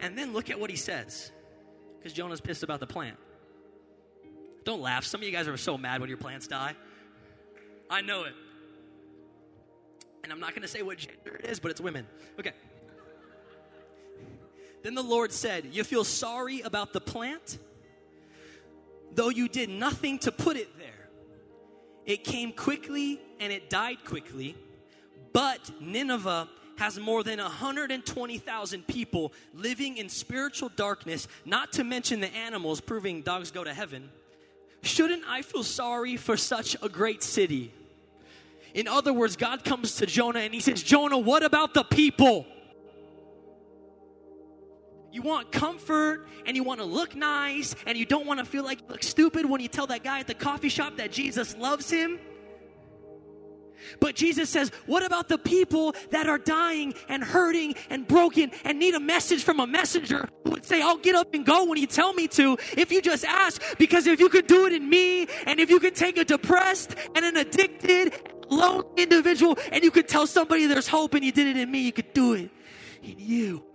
[0.00, 1.30] And then look at what he says.
[1.98, 3.18] Because Jonah's pissed about the plant.
[4.68, 5.06] Don't laugh.
[5.06, 6.74] Some of you guys are so mad when your plants die.
[7.88, 8.34] I know it.
[10.22, 12.06] And I'm not going to say what gender it is, but it's women.
[12.38, 12.52] Okay.
[14.82, 17.56] Then the Lord said, You feel sorry about the plant?
[19.14, 21.08] Though you did nothing to put it there.
[22.04, 24.54] It came quickly and it died quickly.
[25.32, 32.34] But Nineveh has more than 120,000 people living in spiritual darkness, not to mention the
[32.34, 34.10] animals, proving dogs go to heaven.
[34.82, 37.72] Shouldn't I feel sorry for such a great city?
[38.74, 42.46] In other words, God comes to Jonah and he says, Jonah, what about the people?
[45.10, 48.62] You want comfort and you want to look nice and you don't want to feel
[48.62, 51.56] like you look stupid when you tell that guy at the coffee shop that Jesus
[51.56, 52.18] loves him.
[54.00, 58.78] But Jesus says, What about the people that are dying and hurting and broken and
[58.78, 61.78] need a message from a messenger who would say, I'll get up and go when
[61.78, 63.62] you tell me to if you just ask?
[63.78, 66.94] Because if you could do it in me and if you could take a depressed
[67.14, 68.12] and an addicted,
[68.50, 71.80] lone individual and you could tell somebody there's hope and you did it in me,
[71.80, 72.50] you could do it
[73.02, 73.67] in you.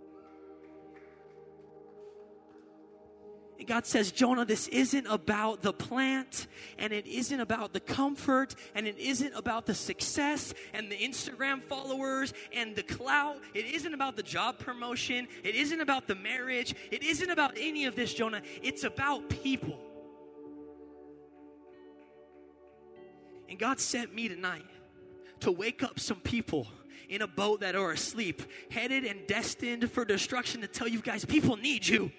[3.67, 6.47] God says, Jonah, this isn't about the plant,
[6.77, 11.61] and it isn't about the comfort, and it isn't about the success and the Instagram
[11.61, 13.37] followers and the clout.
[13.53, 15.27] It isn't about the job promotion.
[15.43, 16.73] It isn't about the marriage.
[16.91, 18.41] It isn't about any of this, Jonah.
[18.61, 19.79] It's about people.
[23.49, 24.65] And God sent me tonight
[25.41, 26.67] to wake up some people
[27.07, 31.23] in a boat that are asleep, headed and destined for destruction, to tell you guys,
[31.23, 32.11] people need you.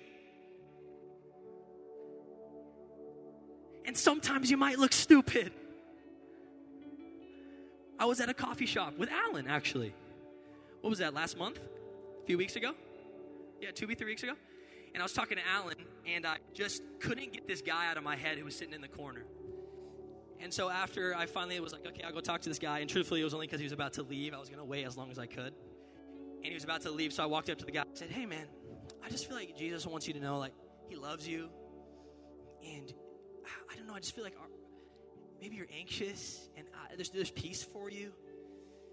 [3.85, 5.53] And sometimes you might look stupid.
[7.99, 9.95] I was at a coffee shop with Alan, actually.
[10.81, 11.59] What was that, last month?
[12.23, 12.73] A few weeks ago?
[13.61, 14.33] Yeah, two, three weeks ago?
[14.93, 18.05] And I was talking to Alan, and I just couldn't get this guy out of
[18.05, 19.25] my head who was sitting in the corner.
[20.41, 22.81] And so after I finally was like, okay, I'll go talk to this guy.
[22.81, 24.35] And truthfully, it was only because he was about to leave.
[24.35, 25.55] I was going to wait as long as I could.
[26.37, 28.11] And he was about to leave, so I walked up to the guy and said,
[28.11, 28.47] hey, man,
[29.03, 30.53] I just feel like Jesus wants you to know, like,
[30.89, 31.49] he loves you.
[32.67, 32.93] And
[33.75, 34.47] I don't know, I just feel like uh,
[35.41, 38.13] maybe you're anxious and I, there's, there's peace for you.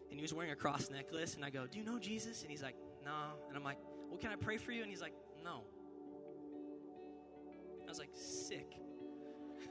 [0.09, 2.41] And he was wearing a cross necklace, and I go, Do you know Jesus?
[2.41, 3.35] And he's like, No.
[3.47, 3.77] And I'm like,
[4.09, 4.81] Well, can I pray for you?
[4.81, 5.61] And he's like, No.
[7.85, 8.75] I was like, Sick.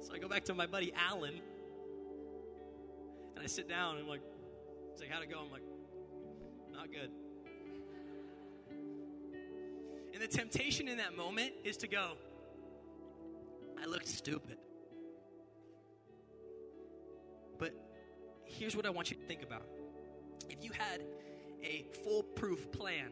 [0.00, 1.38] so I go back to my buddy Alan,
[3.34, 4.22] and I sit down, and I'm like,
[4.92, 5.40] He's like, How'd it go?
[5.44, 5.64] I'm like,
[6.72, 7.10] Not good.
[10.14, 12.12] And the temptation in that moment is to go,
[13.82, 14.58] I looked stupid.
[17.58, 17.74] But
[18.44, 19.64] here's what I want you to think about.
[20.48, 21.02] If you had
[21.64, 23.10] a foolproof plan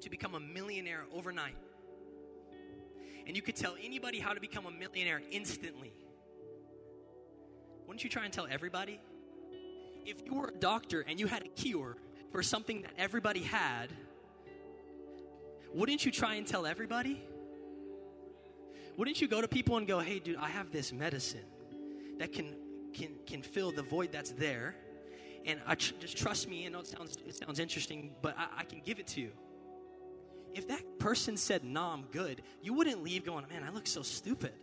[0.00, 1.56] to become a millionaire overnight,
[3.26, 5.92] and you could tell anybody how to become a millionaire instantly,
[7.86, 9.00] wouldn't you try and tell everybody?
[10.06, 11.96] If you were a doctor and you had a cure
[12.32, 13.88] for something that everybody had,
[15.74, 17.22] wouldn't you try and tell everybody?
[18.96, 21.44] Wouldn't you go to people and go, hey, dude, I have this medicine
[22.18, 22.54] that can,
[22.94, 24.74] can, can fill the void that's there.
[25.44, 26.66] And I tr- just trust me.
[26.66, 29.32] I know it sounds, it sounds interesting, but I, I can give it to you.
[30.54, 34.02] If that person said, nah, I'm good, you wouldn't leave going, man, I look so
[34.02, 34.54] stupid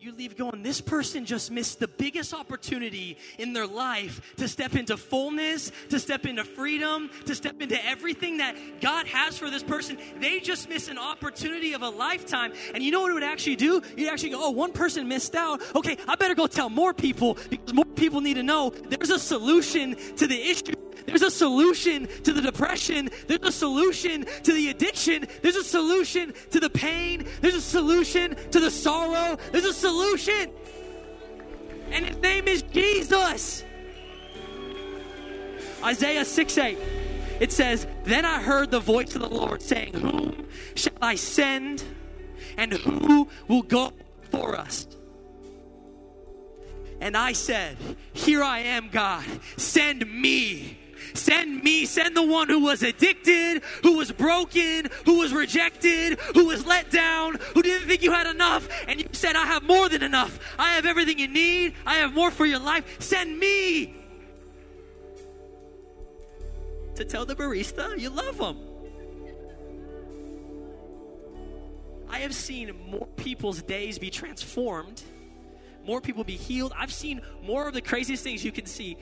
[0.00, 4.74] you leave going, this person just missed the biggest opportunity in their life to step
[4.74, 9.62] into fullness, to step into freedom, to step into everything that God has for this
[9.62, 9.98] person.
[10.20, 12.52] They just miss an opportunity of a lifetime.
[12.74, 13.82] And you know what it would actually do?
[13.96, 15.62] You'd actually go, oh, one person missed out.
[15.74, 19.18] Okay, I better go tell more people because more people need to know there's a
[19.18, 20.74] solution to the issue
[21.08, 23.08] There's a solution to the depression.
[23.26, 25.26] There's a solution to the addiction.
[25.40, 27.26] There's a solution to the pain.
[27.40, 29.38] There's a solution to the sorrow.
[29.50, 30.50] There's a solution.
[31.90, 33.64] And his name is Jesus.
[35.82, 36.78] Isaiah 6 8.
[37.40, 41.82] It says, Then I heard the voice of the Lord saying, Whom shall I send?
[42.58, 43.92] And who will go
[44.30, 44.86] for us?
[47.00, 47.78] And I said,
[48.12, 49.24] Here I am, God.
[49.56, 50.78] Send me.
[51.18, 51.84] Send me.
[51.84, 56.90] Send the one who was addicted, who was broken, who was rejected, who was let
[56.90, 58.68] down, who didn't think you had enough.
[58.86, 60.38] And you said, I have more than enough.
[60.58, 61.74] I have everything you need.
[61.84, 63.00] I have more for your life.
[63.00, 63.94] Send me
[66.94, 68.58] to tell the barista you love them.
[72.10, 75.02] I have seen more people's days be transformed,
[75.84, 76.72] more people be healed.
[76.76, 78.96] I've seen more of the craziest things you can see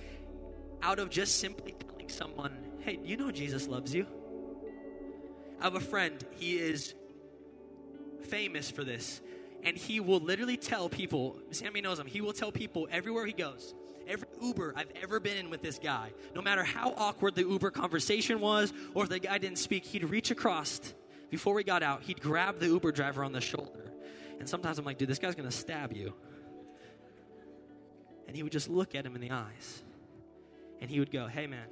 [0.83, 1.75] out of just simply
[2.11, 4.07] someone, hey, you know Jesus loves you.
[5.61, 6.95] I have a friend, he is
[8.29, 9.21] famous for this,
[9.63, 13.33] and he will literally tell people, Sammy knows him, he will tell people everywhere he
[13.33, 13.75] goes,
[14.07, 17.71] every Uber I've ever been in with this guy, no matter how awkward the Uber
[17.71, 20.81] conversation was or if the guy didn't speak, he'd reach across
[21.31, 23.91] before we got out, he'd grab the Uber driver on the shoulder.
[24.39, 26.13] And sometimes I'm like, dude, this guy's to stab you.
[28.27, 29.83] And he would just look at him in the eyes.
[30.81, 31.67] And he would go, hey, man,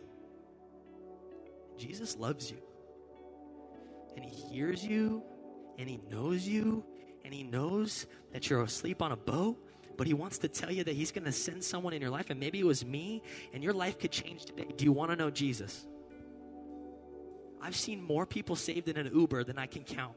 [1.79, 2.59] Jesus loves you.
[4.16, 5.22] And he hears you,
[5.79, 6.85] and he knows you,
[7.25, 9.57] and he knows that you're asleep on a boat,
[9.97, 12.31] but he wants to tell you that he's going to send someone in your life,
[12.31, 13.22] and maybe it was me,
[13.53, 14.66] and your life could change today.
[14.77, 15.87] Do you want to know Jesus?
[17.61, 20.14] I've seen more people saved in an Uber than I can count.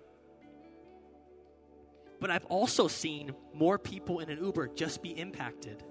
[2.19, 5.83] But I've also seen more people in an Uber just be impacted.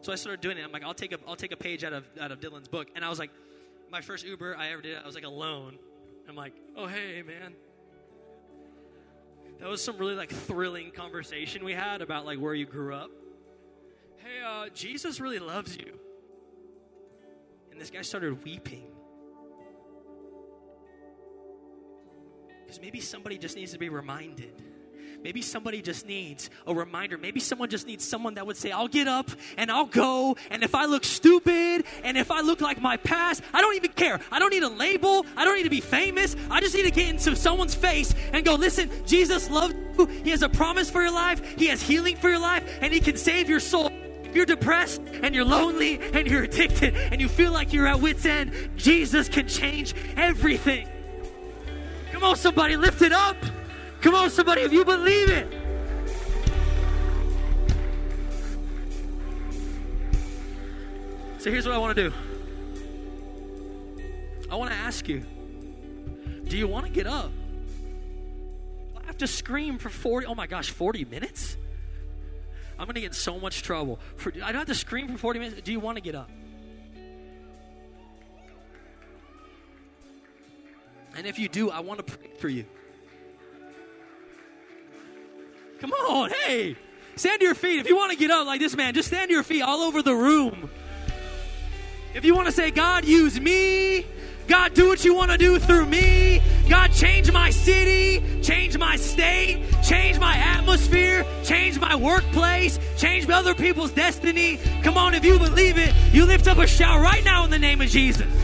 [0.00, 0.64] So I started doing it.
[0.64, 2.88] I'm like, I'll take a, I'll take a page out of, out of Dylan's book.
[2.94, 3.30] And I was like,
[3.94, 5.78] my first Uber I ever did, I was like alone.
[6.28, 7.54] I'm like, oh, hey, man.
[9.60, 13.12] That was some really like thrilling conversation we had about like where you grew up.
[14.16, 15.96] Hey, uh, Jesus really loves you.
[17.70, 18.88] And this guy started weeping.
[22.64, 24.60] Because maybe somebody just needs to be reminded.
[25.24, 27.16] Maybe somebody just needs a reminder.
[27.16, 30.36] Maybe someone just needs someone that would say, I'll get up and I'll go.
[30.50, 33.92] And if I look stupid and if I look like my past, I don't even
[33.92, 34.20] care.
[34.30, 35.24] I don't need a label.
[35.34, 36.36] I don't need to be famous.
[36.50, 40.04] I just need to get into someone's face and go, listen, Jesus loves you.
[40.04, 41.58] He has a promise for your life.
[41.58, 43.90] He has healing for your life and he can save your soul.
[44.24, 47.98] If you're depressed and you're lonely and you're addicted and you feel like you're at
[47.98, 50.86] wit's end, Jesus can change everything.
[52.12, 53.36] Come on, somebody, lift it up.
[54.04, 55.50] Come on, somebody, if you believe it.
[61.38, 62.14] So here's what I want to do
[64.50, 65.24] I want to ask you
[66.44, 67.32] do you want to get up?
[69.02, 70.26] I have to scream for 40?
[70.26, 71.56] Oh my gosh, 40 minutes?
[72.78, 74.00] I'm going to get in so much trouble.
[74.16, 75.62] For, I don't have to scream for 40 minutes.
[75.62, 76.28] Do you want to get up?
[81.16, 82.66] And if you do, I want to pray for you.
[85.84, 86.76] Come on, hey,
[87.14, 87.78] stand to your feet.
[87.78, 89.80] If you want to get up like this man, just stand to your feet all
[89.80, 90.70] over the room.
[92.14, 94.06] If you want to say, God, use me,
[94.48, 96.40] God, do what you want to do through me.
[96.70, 103.54] God, change my city, change my state, change my atmosphere, change my workplace, change other
[103.54, 104.58] people's destiny.
[104.82, 107.58] Come on, if you believe it, you lift up a shout right now in the
[107.58, 108.43] name of Jesus.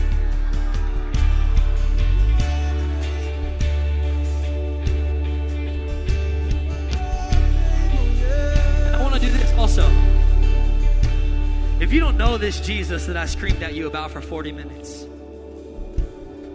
[12.31, 15.05] Know this Jesus that I screamed at you about for 40 minutes,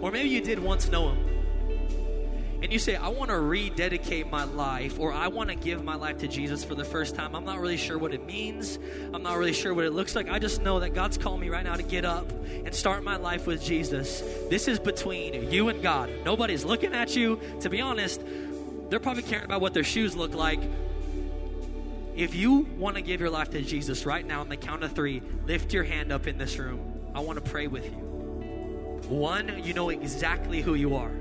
[0.01, 4.43] or maybe you did once know him, and you say, I want to rededicate my
[4.45, 7.45] life, or I want to give my life to Jesus for the first time, I'm
[7.45, 8.79] not really sure what it means.
[9.13, 10.31] I'm not really sure what it looks like.
[10.31, 13.17] I just know that God's calling me right now to get up and start my
[13.17, 14.23] life with Jesus.
[14.49, 16.09] This is between you and God.
[16.25, 17.39] Nobody's looking at you.
[17.59, 18.19] To be honest,
[18.89, 20.59] they're probably caring about what their shoes look like
[22.17, 24.91] if you want to give your life to Jesus right now on the count of
[24.93, 27.11] three, lift your hand up in this room.
[27.13, 28.07] I want to pray with you.
[29.09, 31.11] One, you know exactly who you are.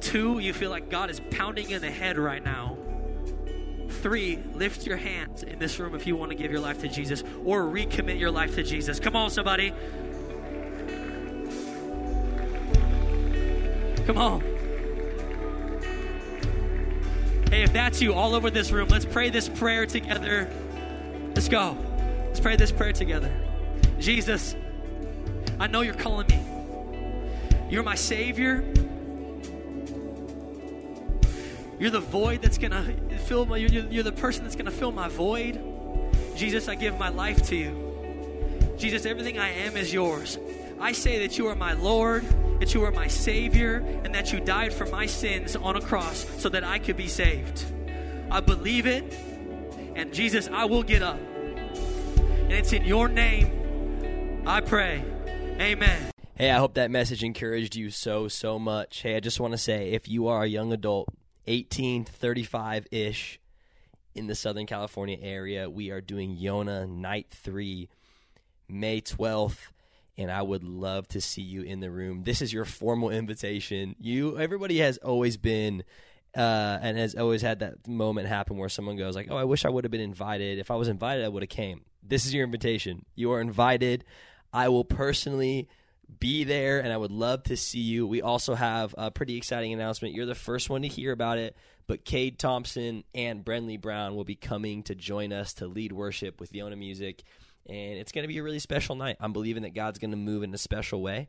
[0.00, 2.76] Two, you feel like God is pounding in the head right now.
[3.88, 6.88] Three, lift your hands in this room if you want to give your life to
[6.88, 8.98] Jesus or recommit your life to Jesus.
[8.98, 9.72] Come on, somebody.
[14.04, 14.55] Come on.
[17.56, 20.50] Hey, if that's you all over this room, let's pray this prayer together.
[21.34, 21.74] Let's go.
[22.26, 23.32] Let's pray this prayer together.
[23.98, 24.54] Jesus,
[25.58, 26.38] I know you're calling me.
[27.70, 28.62] You're my Savior.
[31.78, 34.70] You're the void that's going to fill my, you're, you're the person that's going to
[34.70, 35.58] fill my void.
[36.36, 38.74] Jesus, I give my life to you.
[38.76, 40.38] Jesus, everything I am is yours.
[40.78, 42.26] I say that you are my Lord,
[42.58, 46.26] that you are my Savior, and that you died for my sins on a cross
[46.38, 47.64] so that I could be saved.
[48.30, 49.12] I believe it,
[49.94, 51.18] and Jesus, I will get up.
[51.18, 55.02] And it's in your name I pray.
[55.60, 56.10] Amen.
[56.36, 59.02] Hey, I hope that message encouraged you so, so much.
[59.02, 61.08] Hey, I just want to say if you are a young adult,
[61.46, 63.40] 18 to 35 ish,
[64.14, 67.88] in the Southern California area, we are doing Yona Night 3,
[68.68, 69.68] May 12th
[70.18, 72.24] and I would love to see you in the room.
[72.24, 73.96] This is your formal invitation.
[73.98, 75.84] You, everybody has always been,
[76.36, 79.64] uh, and has always had that moment happen where someone goes like, "Oh, I wish
[79.64, 80.58] I would have been invited.
[80.58, 83.04] If I was invited, I would have came." This is your invitation.
[83.14, 84.04] You are invited.
[84.52, 85.68] I will personally
[86.20, 88.06] be there, and I would love to see you.
[88.06, 90.14] We also have a pretty exciting announcement.
[90.14, 91.56] You're the first one to hear about it,
[91.86, 96.40] but Cade Thompson and Brenly Brown will be coming to join us to lead worship
[96.40, 97.24] with Yona Music
[97.68, 99.16] and it's going to be a really special night.
[99.20, 101.28] I'm believing that God's going to move in a special way,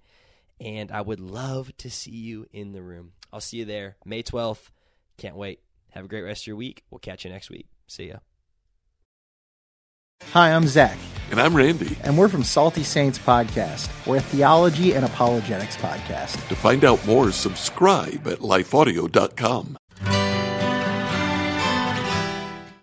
[0.60, 3.14] and I would love to see you in the room.
[3.32, 4.70] I'll see you there May 12th.
[5.18, 5.62] Can't wait.
[5.92, 6.84] Have a great rest of your week.
[6.90, 7.68] We'll catch you next week.
[7.88, 8.18] See ya.
[10.32, 10.98] Hi, I'm Zach.
[11.32, 11.98] And I'm Randy.
[12.04, 13.90] And we're from Salty Saints Podcast.
[14.06, 16.48] We're a theology and apologetics podcast.
[16.48, 19.78] To find out more, subscribe at lifeaudio.com.